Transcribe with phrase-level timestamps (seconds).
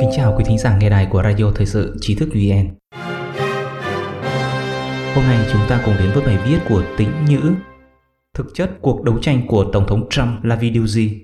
[0.00, 2.68] Kính chào quý thính giả nghe đài của Radio Thời sự Trí thức VN.
[5.14, 7.40] Hôm nay chúng ta cùng đến với bài viết của Tĩnh Nhữ.
[8.34, 11.22] Thực chất cuộc đấu tranh của Tổng thống Trump là vì điều gì?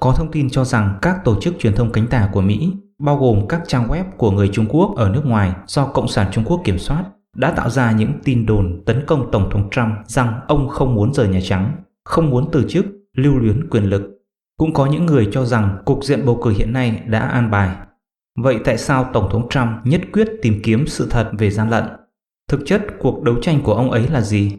[0.00, 3.16] Có thông tin cho rằng các tổ chức truyền thông cánh tả của Mỹ, bao
[3.16, 6.44] gồm các trang web của người Trung Quốc ở nước ngoài do Cộng sản Trung
[6.44, 7.04] Quốc kiểm soát,
[7.36, 11.14] đã tạo ra những tin đồn tấn công Tổng thống Trump rằng ông không muốn
[11.14, 12.86] rời Nhà Trắng, không muốn từ chức,
[13.16, 14.21] lưu luyến quyền lực.
[14.56, 17.76] Cũng có những người cho rằng cục diện bầu cử hiện nay đã an bài.
[18.38, 21.84] Vậy tại sao Tổng thống Trump nhất quyết tìm kiếm sự thật về gian lận?
[22.48, 24.52] Thực chất cuộc đấu tranh của ông ấy là gì?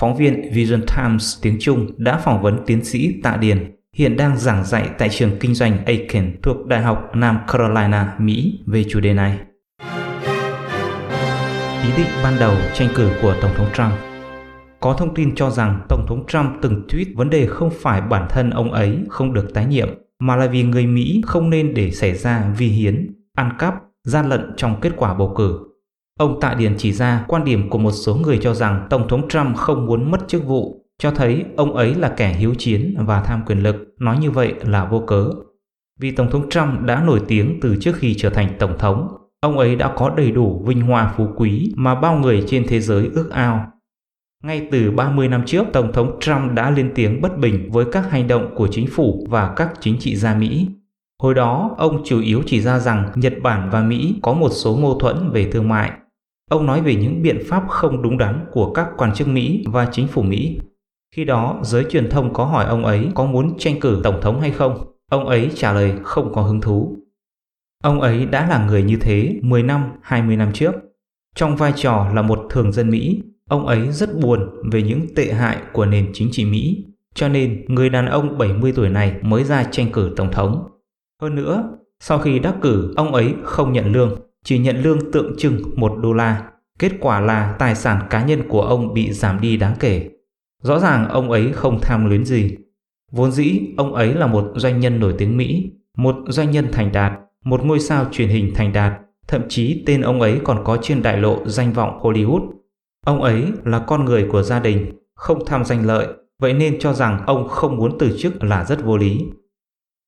[0.00, 4.36] Phóng viên Vision Times tiếng Trung đã phỏng vấn tiến sĩ Tạ Điền, hiện đang
[4.36, 9.00] giảng dạy tại trường kinh doanh Aiken thuộc Đại học Nam Carolina, Mỹ về chủ
[9.00, 9.38] đề này.
[11.84, 14.11] Ý định ban đầu tranh cử của Tổng thống Trump
[14.82, 18.26] có thông tin cho rằng Tổng thống Trump từng tweet vấn đề không phải bản
[18.30, 21.90] thân ông ấy không được tái nhiệm, mà là vì người Mỹ không nên để
[21.90, 23.74] xảy ra vi hiến, ăn cắp,
[24.04, 25.58] gian lận trong kết quả bầu cử.
[26.18, 29.28] Ông Tạ Điền chỉ ra quan điểm của một số người cho rằng Tổng thống
[29.28, 33.22] Trump không muốn mất chức vụ, cho thấy ông ấy là kẻ hiếu chiến và
[33.22, 35.30] tham quyền lực, nói như vậy là vô cớ.
[36.00, 39.08] Vì Tổng thống Trump đã nổi tiếng từ trước khi trở thành Tổng thống,
[39.40, 42.80] ông ấy đã có đầy đủ vinh hoa phú quý mà bao người trên thế
[42.80, 43.71] giới ước ao.
[44.42, 48.10] Ngay từ 30 năm trước, Tổng thống Trump đã lên tiếng bất bình với các
[48.10, 50.68] hành động của chính phủ và các chính trị gia Mỹ
[51.22, 54.76] Hồi đó, ông chủ yếu chỉ ra rằng Nhật Bản và Mỹ có một số
[54.76, 55.90] mâu thuẫn về thương mại.
[56.50, 59.88] Ông nói về những biện pháp không đúng đắn của các quan chức Mỹ và
[59.92, 60.58] chính phủ Mỹ.
[61.14, 64.40] Khi đó, giới truyền thông có hỏi ông ấy có muốn tranh cử tổng thống
[64.40, 64.84] hay không.
[65.10, 66.96] Ông ấy trả lời không có hứng thú.
[67.82, 70.74] Ông ấy đã là người như thế 10 năm, 20 năm trước.
[71.34, 75.32] Trong vai trò là một thường dân Mỹ, ông ấy rất buồn về những tệ
[75.32, 76.84] hại của nền chính trị Mỹ.
[77.14, 80.68] Cho nên, người đàn ông 70 tuổi này mới ra tranh cử tổng thống.
[81.22, 85.34] Hơn nữa, sau khi đắc cử, ông ấy không nhận lương, chỉ nhận lương tượng
[85.38, 86.50] trưng 1 đô la.
[86.78, 90.10] Kết quả là tài sản cá nhân của ông bị giảm đi đáng kể.
[90.62, 92.56] Rõ ràng ông ấy không tham luyến gì.
[93.12, 96.92] Vốn dĩ, ông ấy là một doanh nhân nổi tiếng Mỹ, một doanh nhân thành
[96.92, 97.12] đạt,
[97.44, 98.92] một ngôi sao truyền hình thành đạt,
[99.28, 102.50] thậm chí tên ông ấy còn có trên đại lộ danh vọng Hollywood.
[103.06, 106.06] Ông ấy là con người của gia đình, không tham danh lợi,
[106.40, 109.20] vậy nên cho rằng ông không muốn từ chức là rất vô lý.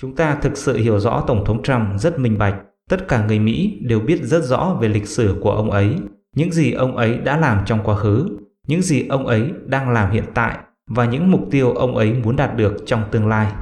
[0.00, 2.54] Chúng ta thực sự hiểu rõ Tổng thống Trump rất minh bạch.
[2.90, 5.96] Tất cả người Mỹ đều biết rất rõ về lịch sử của ông ấy,
[6.36, 10.10] những gì ông ấy đã làm trong quá khứ, những gì ông ấy đang làm
[10.10, 10.58] hiện tại
[10.90, 13.52] và những mục tiêu ông ấy muốn đạt được trong tương lai.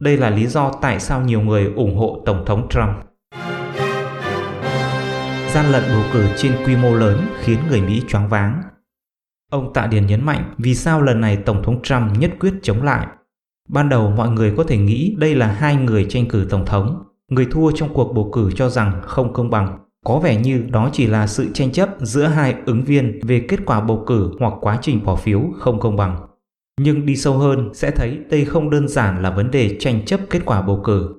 [0.00, 3.05] Đây là lý do tại sao nhiều người ủng hộ Tổng thống Trump.
[5.56, 8.62] Gian lận bầu cử trên quy mô lớn khiến người Mỹ choáng váng.
[9.50, 12.82] Ông Tạ Điền nhấn mạnh, vì sao lần này Tổng thống Trump nhất quyết chống
[12.82, 13.06] lại
[13.68, 17.02] Ban đầu mọi người có thể nghĩ đây là hai người tranh cử tổng thống.
[17.28, 19.78] Người thua trong cuộc bầu cử cho rằng không công bằng.
[20.04, 23.60] Có vẻ như đó chỉ là sự tranh chấp giữa hai ứng viên về kết
[23.66, 26.26] quả bầu cử hoặc quá trình bỏ phiếu không công bằng.
[26.80, 30.20] Nhưng đi sâu hơn sẽ thấy đây không đơn giản là vấn đề tranh chấp
[30.30, 31.14] kết quả bầu cử.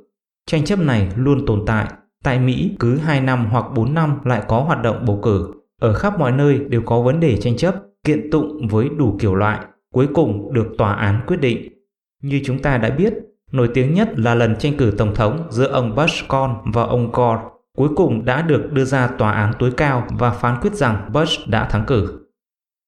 [0.45, 1.87] Tranh chấp này luôn tồn tại.
[2.23, 5.53] Tại Mỹ cứ 2 năm hoặc 4 năm lại có hoạt động bầu cử.
[5.81, 9.35] Ở khắp mọi nơi đều có vấn đề tranh chấp, kiện tụng với đủ kiểu
[9.35, 9.59] loại,
[9.93, 11.77] cuối cùng được tòa án quyết định
[12.23, 13.13] như chúng ta đã biết,
[13.51, 17.11] nổi tiếng nhất là lần tranh cử tổng thống giữa ông Bush con và ông
[17.11, 17.41] Gore,
[17.77, 21.47] cuối cùng đã được đưa ra tòa án tối cao và phán quyết rằng Bush
[21.47, 22.27] đã thắng cử.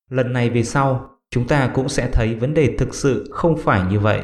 [0.10, 3.82] Lần này về sau, chúng ta cũng sẽ thấy vấn đề thực sự không phải
[3.90, 4.22] như vậy.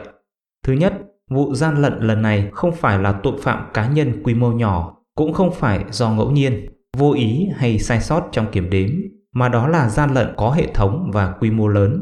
[0.63, 0.93] Thứ nhất,
[1.29, 4.97] vụ gian lận lần này không phải là tội phạm cá nhân quy mô nhỏ,
[5.15, 8.89] cũng không phải do ngẫu nhiên, vô ý hay sai sót trong kiểm đếm,
[9.33, 12.01] mà đó là gian lận có hệ thống và quy mô lớn.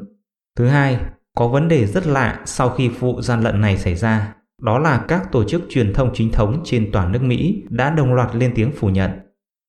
[0.58, 1.00] Thứ hai,
[1.38, 5.06] có vấn đề rất lạ sau khi vụ gian lận này xảy ra, đó là
[5.08, 8.52] các tổ chức truyền thông chính thống trên toàn nước Mỹ đã đồng loạt lên
[8.56, 9.12] tiếng phủ nhận.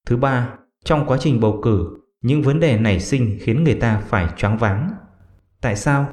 [0.06, 0.48] Thứ ba,
[0.84, 1.88] trong quá trình bầu cử,
[2.22, 4.90] những vấn đề nảy sinh khiến người ta phải choáng váng.
[5.60, 6.08] Tại sao?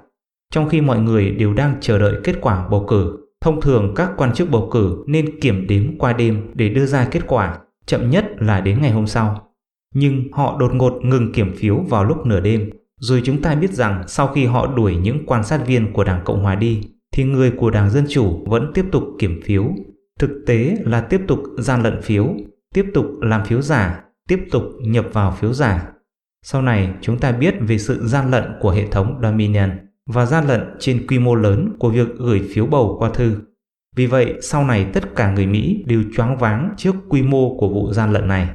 [0.52, 4.12] Trong khi mọi người đều đang chờ đợi kết quả bầu cử, thông thường các
[4.18, 8.09] quan chức bầu cử nên kiểm đếm qua đêm để đưa ra kết quả, chậm
[8.09, 9.47] nhất là đến ngày hôm sau.
[9.93, 13.73] Nhưng họ đột ngột ngừng kiểm phiếu vào lúc nửa đêm rồi chúng ta biết
[13.73, 16.82] rằng sau khi họ đuổi những quan sát viên của Đảng Cộng Hòa đi,
[17.14, 19.70] thì người của Đảng Dân Chủ vẫn tiếp tục kiểm phiếu.
[20.20, 22.28] Thực tế là tiếp tục gian lận phiếu,
[22.73, 25.91] tiếp tục làm phiếu giả, tiếp tục nhập vào phiếu giả.
[26.44, 29.70] Sau này chúng ta biết về sự gian lận của hệ thống Dominion
[30.13, 33.35] và gian lận trên quy mô lớn của việc gửi phiếu bầu qua thư.
[33.96, 37.69] Vì vậy, sau này tất cả người Mỹ đều choáng váng trước quy mô của
[37.69, 38.49] vụ gian lận này.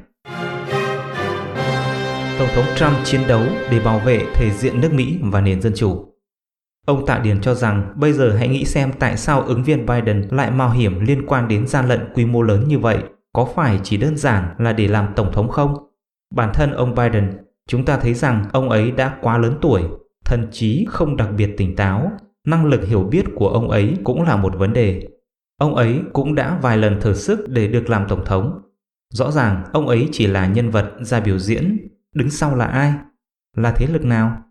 [2.39, 5.73] Tổng thống Trump chiến đấu để bảo vệ thể diện nước Mỹ và nền dân
[5.75, 6.05] chủ.
[6.85, 10.27] Ông Tạ Điền cho rằng bây giờ hãy nghĩ xem tại sao ứng viên Biden
[10.31, 12.97] lại mạo hiểm liên quan đến gian lận quy mô lớn như vậy,
[13.33, 15.73] có phải chỉ đơn giản là để làm tổng thống không?
[16.35, 17.37] Bản thân ông Biden,
[17.67, 19.83] chúng ta thấy rằng ông ấy đã quá lớn tuổi,
[20.27, 22.11] thần trí không đặc biệt tỉnh táo,
[22.47, 25.07] năng lực hiểu biết của ông ấy cũng là một vấn đề.
[25.57, 28.61] Ông ấy cũng đã vài lần thử sức để được làm tổng thống.
[29.13, 31.77] Rõ ràng ông ấy chỉ là nhân vật ra biểu diễn,
[32.15, 32.93] đứng sau là ai?
[33.57, 34.43] Là thế lực nào?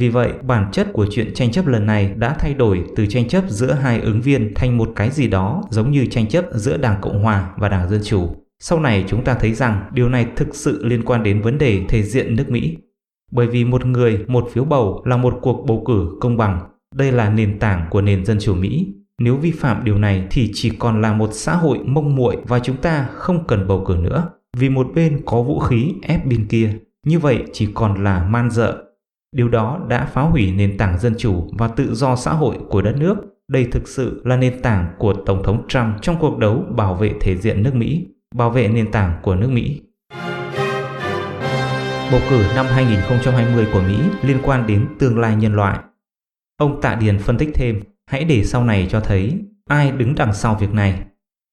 [0.00, 3.28] Vì vậy, bản chất của chuyện tranh chấp lần này đã thay đổi từ tranh
[3.28, 6.76] chấp giữa hai ứng viên thành một cái gì đó giống như tranh chấp giữa
[6.76, 8.36] Đảng Cộng Hòa và Đảng Dân Chủ.
[8.60, 11.84] Sau này chúng ta thấy rằng điều này thực sự liên quan đến vấn đề
[11.88, 12.76] thể diện nước Mỹ.
[13.30, 16.60] Bởi vì một người, một phiếu bầu là một cuộc bầu cử công bằng.
[16.94, 18.94] Đây là nền tảng của nền dân chủ Mỹ.
[19.20, 22.58] Nếu vi phạm điều này thì chỉ còn là một xã hội mông muội và
[22.58, 24.30] chúng ta không cần bầu cử nữa.
[24.56, 26.78] Vì một bên có vũ khí ép bên kia.
[27.06, 28.84] Như vậy chỉ còn là man dợ
[29.32, 32.82] Điều đó đã phá hủy nền tảng dân chủ và tự do xã hội của
[32.82, 33.16] đất nước.
[33.48, 37.14] Đây thực sự là nền tảng của Tổng thống Trump trong cuộc đấu bảo vệ
[37.20, 39.80] thể diện nước Mỹ, bảo vệ nền tảng của nước Mỹ.
[42.12, 45.78] Bầu cử năm 2020 của Mỹ liên quan đến tương lai nhân loại.
[46.56, 50.34] Ông Tạ Điền phân tích thêm, hãy để sau này cho thấy ai đứng đằng
[50.34, 51.02] sau việc này.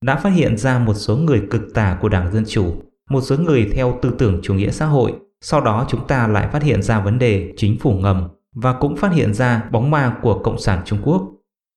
[0.05, 2.75] Đã phát hiện ra một số người cực tả của Đảng Dân Chủ,
[3.09, 5.13] một số người theo tư tưởng chủ nghĩa xã hội
[5.47, 8.95] sau đó chúng ta lại phát hiện ra vấn đề chính phủ ngầm và cũng
[8.95, 11.31] phát hiện ra bóng ma của Cộng sản Trung Quốc.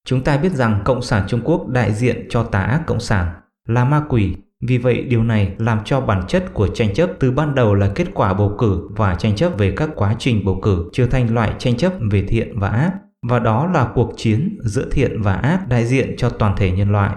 [0.05, 3.35] Chúng ta biết rằng Cộng sản Trung Quốc đại diện cho tà ác Cộng sản
[3.67, 4.37] là ma quỷ.
[4.67, 7.93] Vì vậy điều này làm cho bản chất của tranh chấp từ ban đầu là
[7.95, 11.35] kết quả bầu cử và tranh chấp về các quá trình bầu cử trở thành
[11.35, 12.93] loại tranh chấp về thiện và ác.
[13.29, 16.93] Và đó là cuộc chiến giữa thiện và ác đại diện cho toàn thể nhân
[16.93, 17.17] loại.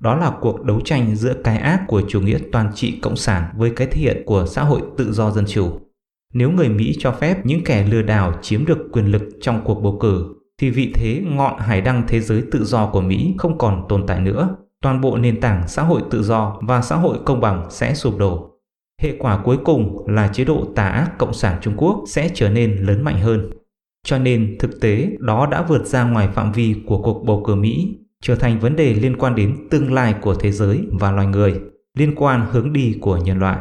[0.00, 3.44] Đó là cuộc đấu tranh giữa cái ác của chủ nghĩa toàn trị cộng sản
[3.56, 5.80] với cái thiện của xã hội tự do dân chủ.
[6.34, 9.74] Nếu người Mỹ cho phép những kẻ lừa đảo chiếm được quyền lực trong cuộc
[9.74, 13.58] bầu cử, thì vị thế ngọn hải đăng thế giới tự do của Mỹ không
[13.58, 14.56] còn tồn tại nữa.
[14.82, 18.18] Toàn bộ nền tảng xã hội tự do và xã hội công bằng sẽ sụp
[18.18, 18.48] đổ.
[19.02, 22.50] Hệ quả cuối cùng là chế độ tà ác cộng sản Trung Quốc sẽ trở
[22.50, 23.50] nên lớn mạnh hơn.
[24.06, 27.54] Cho nên thực tế đó đã vượt ra ngoài phạm vi của cuộc bầu cử
[27.54, 31.26] Mỹ trở thành vấn đề liên quan đến tương lai của thế giới và loài
[31.26, 31.60] người,
[31.98, 33.58] liên quan hướng đi của nhân loại.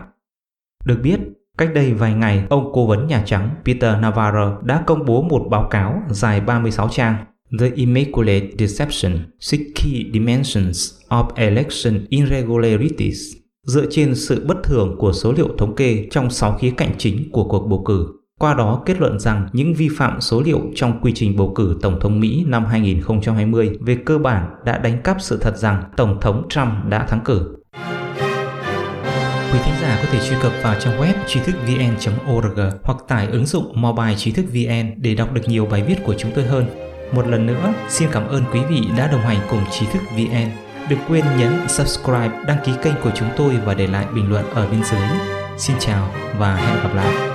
[0.86, 1.20] Được biết,
[1.58, 5.48] cách đây vài ngày, ông cố vấn Nhà Trắng Peter Navarro đã công bố một
[5.50, 7.16] báo cáo dài 36 trang
[7.60, 13.18] The Immaculate Deception, Six Key Dimensions of Election Irregularities
[13.64, 17.32] dựa trên sự bất thường của số liệu thống kê trong 6 khía cạnh chính
[17.32, 18.08] của cuộc bầu cử
[18.40, 21.78] qua đó kết luận rằng những vi phạm số liệu trong quy trình bầu cử
[21.82, 26.18] Tổng thống Mỹ năm 2020 về cơ bản đã đánh cắp sự thật rằng Tổng
[26.22, 27.56] thống Trump đã thắng cử.
[29.54, 33.28] Quý thính giả có thể truy cập vào trang web trí thức vn.org hoặc tải
[33.28, 36.46] ứng dụng mobile trí thức vn để đọc được nhiều bài viết của chúng tôi
[36.46, 36.91] hơn.
[37.12, 40.52] Một lần nữa, xin cảm ơn quý vị đã đồng hành cùng trí thức vn.
[40.90, 44.46] Đừng quên nhấn subscribe, đăng ký kênh của chúng tôi và để lại bình luận
[44.54, 45.08] ở bên dưới.
[45.58, 47.31] Xin chào và hẹn gặp lại.